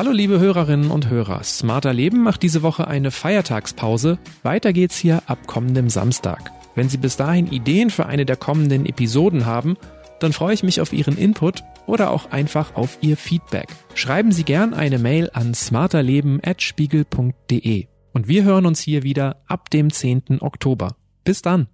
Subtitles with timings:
[0.00, 4.18] Hallo liebe Hörerinnen und Hörer, Smarter Leben macht diese Woche eine Feiertagspause.
[4.42, 6.52] Weiter geht's hier ab kommendem Samstag.
[6.74, 9.76] Wenn Sie bis dahin Ideen für eine der kommenden Episoden haben,
[10.18, 13.68] dann freue ich mich auf Ihren Input oder auch einfach auf Ihr Feedback.
[13.92, 17.86] Schreiben Sie gern eine Mail an smarterleben.spiegel.de.
[18.14, 20.40] Und wir hören uns hier wieder ab dem 10.
[20.40, 20.96] Oktober.
[21.24, 21.68] Bis dann!